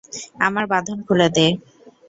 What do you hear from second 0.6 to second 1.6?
বাঁধন খুলে দে।